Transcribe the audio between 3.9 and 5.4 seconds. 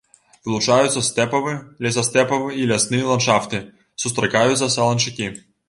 сустракаюцца саланчакі.